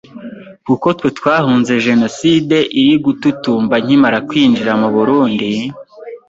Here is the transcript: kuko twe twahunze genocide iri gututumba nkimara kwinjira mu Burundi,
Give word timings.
kuko 0.65 0.87
twe 0.97 1.09
twahunze 1.17 1.73
genocide 1.85 2.57
iri 2.79 2.93
gututumba 3.05 3.75
nkimara 3.83 4.17
kwinjira 4.27 4.71
mu 4.81 4.87
Burundi, 4.95 5.49